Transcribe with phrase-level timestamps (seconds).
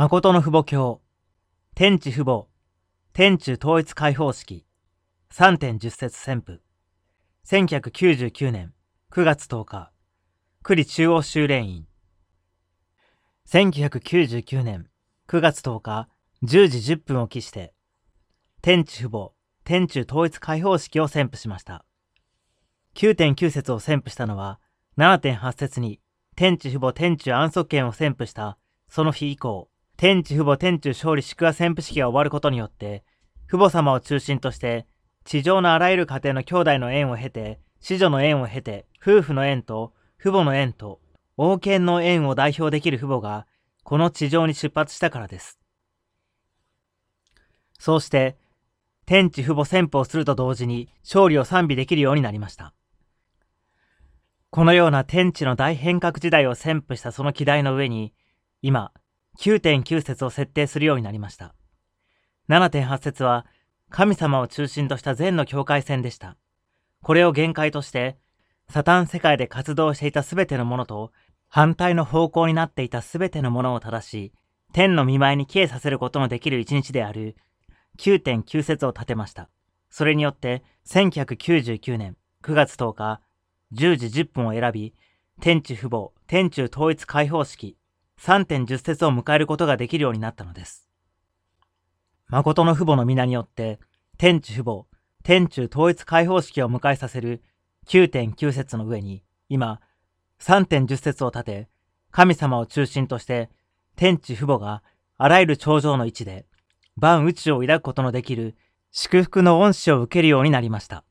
[0.00, 1.02] 誠の父母教、
[1.74, 2.46] 天地父母、
[3.12, 4.64] 天中統一解放式、
[5.32, 6.60] 3.10節旋風、
[7.44, 8.72] 1999年
[9.10, 9.90] 9月10日、
[10.62, 11.88] 栗中央修練院。
[13.48, 14.86] 1999年
[15.26, 16.08] 9月10日
[16.44, 17.74] 10時10分を期して、
[18.62, 19.32] 天地父母、
[19.64, 21.84] 天中統一解放式を宣布しました。
[22.94, 24.60] 9.9節を宣布したのは、
[24.96, 25.98] 7.8節に
[26.36, 28.58] 天地父母天中安息権を宣布した
[28.88, 29.68] その日以降、
[29.98, 33.02] 天地父母天中勝利祝賀宣布式が終わることによって、
[33.48, 34.86] 父母様を中心として、
[35.24, 41.00] 地上のあらゆる家庭の兄弟の縁を経て、子女の縁を経て、夫婦の縁と、父母の縁と、
[41.36, 43.48] 王権の縁を代表できる父母が、
[43.82, 45.58] この地上に出発したからです。
[47.80, 48.36] そうして、
[49.04, 52.72] 天地父母宣布をすると同時に勝利を賛美できるようになりました。
[54.50, 58.14] このような天地の大変革時代を宣布したその機題の上に、
[58.62, 58.92] 今、
[59.38, 61.54] 9.9節を設定するようになりました。
[62.48, 63.46] 7.8節は、
[63.88, 66.36] 神様を中心とした善の境界線でした。
[67.02, 68.18] これを限界として、
[68.68, 71.12] サタン世界で活動していたすべてのものと、
[71.48, 74.32] 反対の方向になっていたすべてのものを正し、
[74.72, 77.36] 天の見舞いに帰依させることのできる一日である
[77.98, 79.48] 9.9節を立てました。
[79.88, 83.20] それによって、1999年9月10日、
[83.72, 84.94] 10時10分を選び、
[85.40, 87.77] 天地父母、天中統一解放式
[88.18, 90.88] 3.10節を迎えることができるようになったのです。
[92.28, 93.78] 誠の父母の皆によって、
[94.18, 94.86] 天地父母、
[95.22, 97.42] 天中統一解放式を迎えさせる
[97.86, 99.80] 9.9節の上に、今、
[100.40, 101.68] 3.10節を立て、
[102.10, 103.50] 神様を中心として、
[103.96, 104.82] 天地父母が
[105.16, 106.46] あらゆる頂上の位置で、
[106.96, 108.56] 万宇宙を抱くことのできる
[108.90, 111.04] 祝福の恩師を受けるようになりました。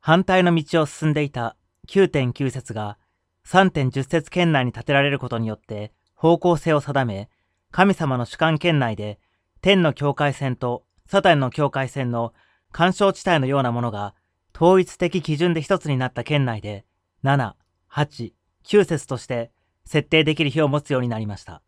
[0.00, 1.56] 反対の道を進んでいた
[1.88, 2.98] 9.9節が
[3.46, 7.30] 3.10節圏内に建てられることによって方向性を定め、
[7.70, 9.20] 神様の主観圏内で
[9.60, 12.34] 天の境界線とサタンの境界線の
[12.72, 14.14] 干渉地帯のようなものが
[14.54, 16.84] 統一的基準で一つになった圏内で
[17.22, 17.52] 7、
[17.92, 18.32] 8、
[18.64, 19.52] 9節として
[19.84, 21.62] 設定できる日を持つようになりました。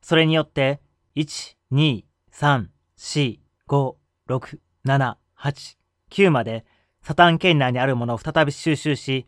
[0.00, 0.80] それによって
[1.16, 2.66] 1、2、3、
[2.96, 3.38] 4、
[3.68, 3.94] 5、
[4.28, 5.76] 6、7、8、
[6.12, 6.64] 9まで
[7.02, 9.26] サタン圏内にあるものを再び収集し、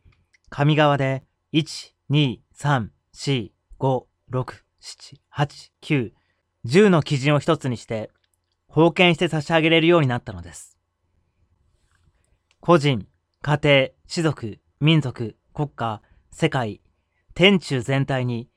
[0.51, 1.25] 上側で
[1.55, 6.13] 1、2、3、4、5、6、7、8、9、
[6.67, 8.11] 10の基準を一つにして、
[8.71, 10.77] 封建して差し上げれるようになったのです。
[12.61, 13.07] 個人、
[13.41, 16.83] 家庭、士族、民族、国家、世界、
[17.35, 18.49] 天中全体に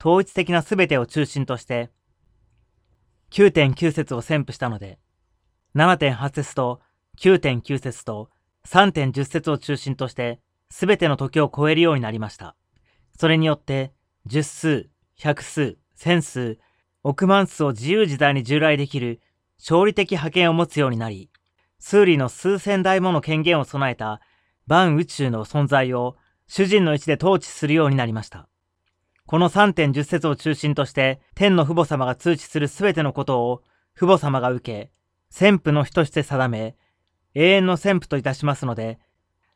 [0.00, 1.90] 統一的な全てを中心として
[3.30, 4.98] 9.9節を宣布したので
[5.74, 6.80] 7.8節と
[7.18, 8.30] 9.9節と
[8.66, 12.56] 3.10節を中心としてすべての時を超えるようになりました。
[13.18, 13.92] それによって、
[14.26, 16.58] 十数、百数、千数、
[17.02, 19.20] 億万数を自由自在に従来できる
[19.58, 21.30] 勝利的覇権を持つようになり、
[21.78, 24.20] 数理の数千台もの権限を備えた
[24.66, 26.16] 万宇宙の存在を
[26.46, 28.48] 主人の位置で統治するようになりました。
[29.26, 33.62] この3.10節を中心として天の父母様が通知するすべてのことを
[33.96, 34.92] 父母様が受け、
[35.30, 36.76] 先父の日として定め、
[37.34, 38.98] 永遠の先父といたしますので、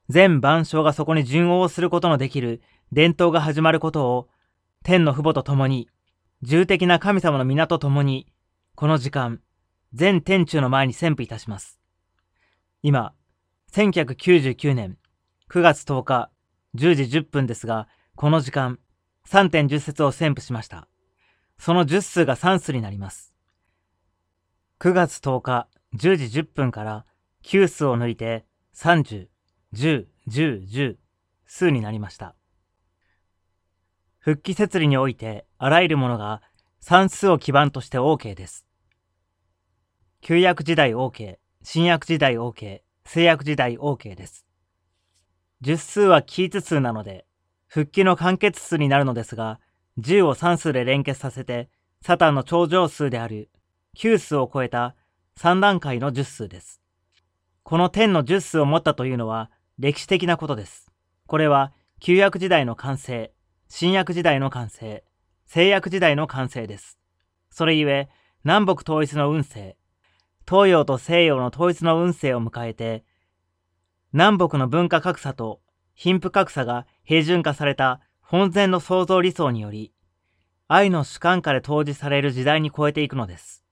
[0.08, 4.28] 全万象がそこに順応することのできる伝統が始まることを、
[4.82, 5.88] 天の父母と共に、
[6.42, 8.26] 重的な神様の皆と共に、
[8.74, 9.40] この時間、
[9.92, 11.80] 全天中の前に宣布いたします。
[12.82, 13.14] 今、
[13.72, 14.98] 1999年
[15.50, 16.30] 9月10日
[16.76, 18.78] 10時10分ですが、この時間、
[19.28, 20.86] 3.10節を宣布しました。
[21.58, 23.32] その10数が3数になります。
[24.80, 27.06] 9月10日10時10分から
[27.44, 28.44] 9数を抜いて
[28.74, 29.28] 30、
[29.74, 30.96] 10、10、10
[31.46, 32.34] 数になりました。
[34.18, 36.40] 復帰設理においてあらゆるものが
[36.80, 38.64] 算数を基盤として OK です。
[40.20, 44.46] 旧約時代 OK、新約時代 OK、制約時代 OK です。
[45.60, 47.26] 十数はキーツ数なので、
[47.66, 49.60] 復帰の完結数になるのですが、
[49.98, 51.68] 10を算数で連結させて、
[52.00, 53.50] サタンの頂上数である
[53.96, 54.94] 9数を超えた
[55.38, 56.80] 3段階の10数です。
[57.62, 60.90] この天の10数を持ったというのは、歴史的なことです。
[61.26, 63.32] これは旧約時代の完成、
[63.68, 65.04] 新約時代の完成、
[65.46, 66.98] 西約時代の完成です。
[67.50, 68.08] それゆえ、
[68.44, 69.76] 南北統一の運勢、
[70.48, 73.04] 東洋と西洋の統一の運勢を迎えて、
[74.12, 75.60] 南北の文化格差と
[75.94, 79.92] 貧富格差が平準化された本然の創造理想により、
[80.68, 83.64] 愛の主観下で投示される時代に超えていくのです。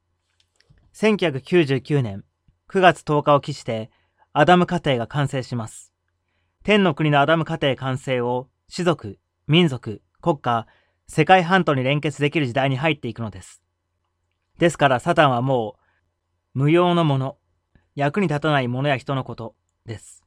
[0.94, 2.25] 1999年
[2.69, 3.90] 9月10日を期して、
[4.32, 5.91] アダム家庭が完成します。
[6.64, 9.18] 天の国のアダム家庭完成を、士族、
[9.48, 10.66] 民族、国家、
[11.08, 13.62] 世界半島に連結できる時代に入っていくのです。
[14.58, 15.76] ですからサタンはも
[16.54, 17.36] う無用のもの、
[17.96, 19.56] 役に立たないものや人のこと
[19.86, 20.22] です。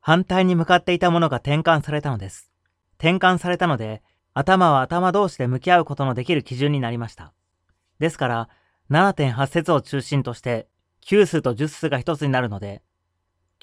[0.00, 2.52] 反対に向かっていたものが転換されたのです。
[2.98, 7.32] 転換されたので、頭は頭同士で向き合うことのできる基準になりました。
[7.98, 8.48] ですから、
[8.90, 10.68] 7.8節を中心として、
[11.04, 12.82] 9数と10数が一つになるので、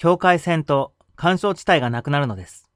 [0.02, 2.70] 境界線と干渉地帯がなくなるのです。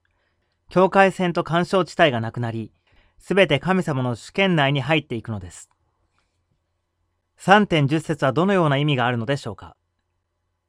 [0.68, 2.74] 境界線と干渉地帯がなくなり、
[3.18, 5.70] すべて神様の主権内に入っていくのです。
[7.40, 9.78] 3.10節はどのような意味があるのでしょうか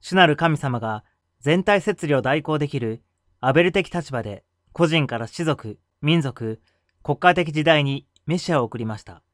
[0.01, 1.03] 主なる神様が
[1.41, 3.03] 全体摂理を代行できる
[3.41, 6.61] アベル的立場で個人から士族、民族、
[7.03, 9.25] 国家的時代にメシアを送りました。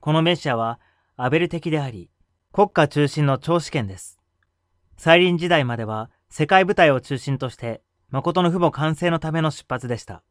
[0.00, 0.80] このメシアは
[1.18, 2.08] アベル的であり、
[2.54, 4.18] 国家中心の超試験です。
[4.96, 10.22] 再臨時代までは世界舞台を中心として誠の父母完成のための出発でした。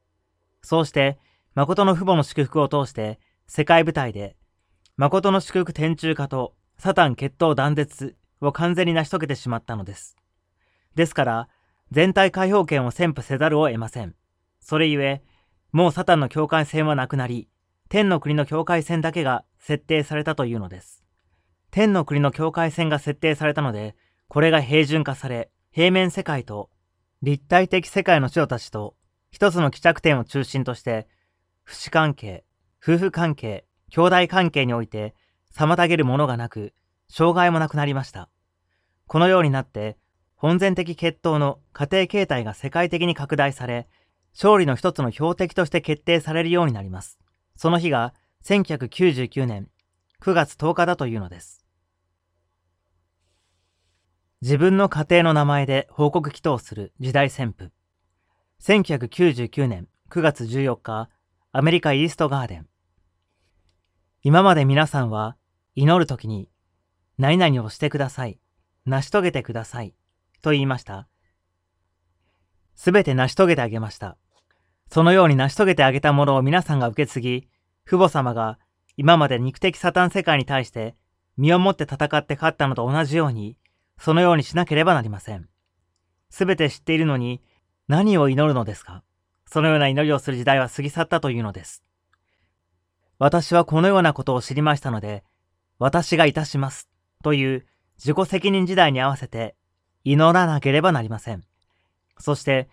[0.62, 1.20] そうして、
[1.56, 4.36] 誠の父母の祝福を通して世界舞台で
[4.98, 10.18] 誠の祝福天中化とサタン決闘断絶を完全に成し遂げてしまったのです。
[10.96, 11.50] ですから、
[11.92, 14.16] 全体解放権を宣布せざるを得ません。
[14.60, 15.22] それゆえ、
[15.72, 17.48] もうサタンの境界線はなくなり、
[17.90, 21.04] 天の国の境界線だけが設定されたというのです。
[21.72, 23.96] 天の国の境界線が設定されたので、
[24.28, 26.70] これが平準化され、平面世界と
[27.22, 28.96] 立体的世界の人たちと
[29.32, 31.08] 一つの帰着点を中心として、
[31.64, 32.44] 不死関係、
[32.82, 35.14] 夫婦関係、兄弟関係において
[35.56, 36.74] 妨げるものがなく、
[37.10, 38.30] 障害もなくなりました。
[39.08, 39.98] このようになって、
[40.36, 43.88] 本然的血統の家庭形態が世界的に拡大され、
[44.34, 47.20] 勝利の一つの標的として決定されるようになります。
[47.56, 48.14] その日が
[48.46, 49.70] 1999年
[50.22, 51.59] 9月10日だというのです。
[54.42, 57.72] 自分の家庭の名前で報告祈祷する時代旋風。
[58.62, 61.10] 1999年9月14日、
[61.52, 62.68] アメリカイーストガーデン。
[64.24, 65.36] 今まで皆さんは
[65.76, 66.50] 祈るときに
[67.18, 68.40] 何々をしてください、
[68.86, 69.94] 成し遂げてください
[70.42, 71.10] と言いました。
[72.76, 74.16] すべて成し遂げてあげました。
[74.90, 77.50] そのように成し遂げてあげたものを皆さんが受け継ぎ、
[77.86, 78.58] 父母様が
[78.96, 80.96] 今まで肉的サタン世界に対して
[81.36, 83.58] 身をもって戦って勝ったのと同じように、
[84.00, 85.48] そのようにしなければなりません。
[86.30, 87.42] すべて知っているのに
[87.88, 89.04] 何を祈るのですか？
[89.46, 91.84] そのような祈りをする時代は過ぎ去ったというのです。
[93.18, 95.24] 私はこのようなことを知りましたので、
[95.80, 96.88] 私がいたします。
[97.24, 97.66] という
[97.98, 99.56] 自己責任時代に合わせて
[100.06, 101.44] 祈らなければなりません。
[102.18, 102.70] そして、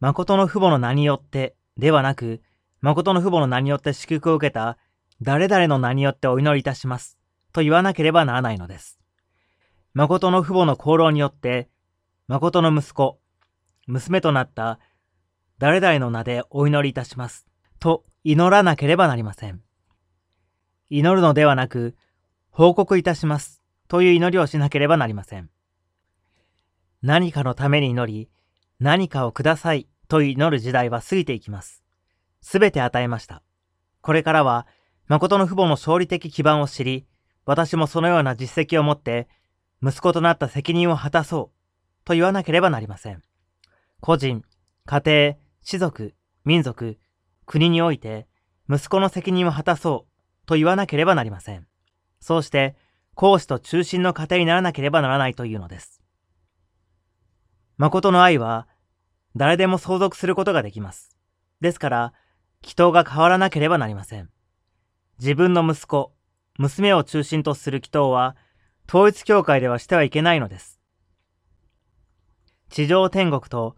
[0.00, 2.42] 誠の父母の名によってではなく、
[2.82, 4.76] 誠の父母の名によって祝福を受けた
[5.22, 7.16] 誰々の名によってお祈りいたします。
[7.52, 8.98] と言わなければならないのです。
[9.96, 11.70] 誠の父母の功労によって、
[12.26, 13.18] 誠の息子、
[13.86, 14.78] 娘となった
[15.58, 17.46] 誰々の名でお祈りいたします。
[17.78, 19.62] と祈らなければなりません。
[20.90, 21.96] 祈るのではなく、
[22.50, 23.62] 報告いたします。
[23.88, 25.48] という祈りをしなければなりません。
[27.00, 28.28] 何かのために祈り、
[28.78, 31.82] 何かをくださいと祈る時代は過ぎていきます。
[32.42, 33.42] すべて与えました。
[34.02, 34.66] これからは、
[35.08, 37.06] 誠の父母の勝利的基盤を知り、
[37.46, 39.26] 私もそのような実績を持って、
[39.82, 43.22] 息子となった責任を果たそう、と言わなければなりません。
[44.00, 44.44] 個人、
[44.84, 46.14] 家庭、士族、
[46.44, 46.98] 民族、
[47.44, 48.26] 国において、
[48.68, 51.66] 息子の責任を果たそう、と言わなければなりません。
[52.20, 52.76] そうして、
[53.14, 56.02] 講師と中心の家庭にならなければならないというのです。
[57.78, 58.68] 誠の愛は、
[59.34, 61.16] 誰でも相続することができます。
[61.60, 62.12] ですから、
[62.62, 64.30] 祈祷が変わらなければなりません。
[65.18, 66.12] 自分の息子、
[66.58, 68.36] 娘を中心とする祈祷は、
[68.88, 70.80] 統一教会ではしてはいけないのです。
[72.68, 73.76] 地上天国と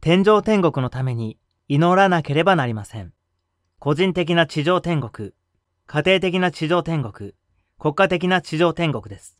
[0.00, 3.12] 天上天国のために祈らなければなりません。
[3.78, 5.32] 個人的な地上天国、
[5.86, 7.34] 家庭的な地上天国、
[7.78, 9.38] 国家的な地上天国です。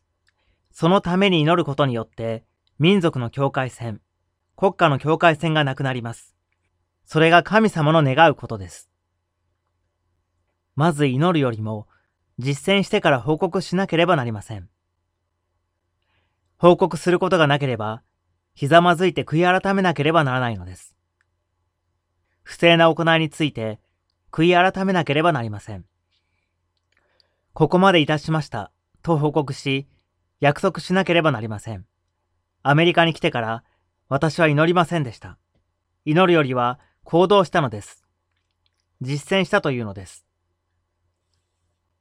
[0.71, 2.43] そのために祈ることによって、
[2.79, 4.01] 民族の境界線、
[4.55, 6.35] 国家の境界線がなくなります。
[7.05, 8.89] それが神様の願うことです。
[10.75, 11.87] まず祈るよりも、
[12.39, 14.69] 実践してから報告しなければなりません。
[16.63, 18.03] 報告することがなければ、
[18.55, 20.95] ひざまずいて悔い改めなければならないのです。
[22.41, 23.81] 不正な行いについて、
[24.31, 25.83] 悔い改めなければなりません。
[27.51, 29.89] ここまでいたしました、と報告し、
[30.39, 31.85] 約束しなければなりません。
[32.61, 33.65] アメリカに来てから、
[34.07, 35.37] 私は祈りませんでした。
[36.05, 38.05] 祈るよりは行動したのです。
[39.01, 40.25] 実践したというのです。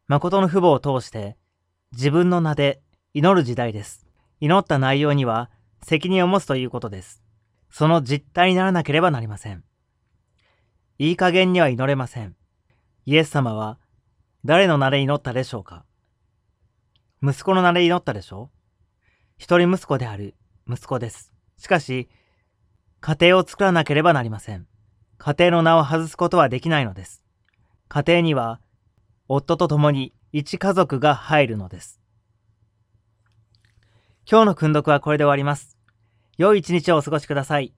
[0.07, 1.37] 誠の父母を通して、
[1.91, 2.81] 自分の名で
[3.13, 4.12] 祈る時代です。
[4.43, 5.51] 祈った内容には
[5.85, 7.23] 責任を持つということです。
[7.71, 9.63] その実態にならなければなりません。
[10.99, 12.35] いい加減には祈れません。
[13.07, 13.79] イエス様は
[14.45, 15.85] 誰の名で祈ったでしょうか？
[17.23, 18.59] 息子の名で祈ったでしょう？
[19.39, 20.35] 一人息子である
[20.69, 21.33] 息子です。
[21.57, 22.09] しかし、
[23.01, 24.67] 家庭を作らなければなりません。
[25.19, 27.23] 家庭の名を外すことはできないのです。
[27.87, 28.61] 家庭には、
[29.29, 32.01] 夫と共に一家族が入るのです。
[34.25, 35.77] 今日の訓読はこれで終わります。
[36.39, 37.75] 良い一日をお過ごしください。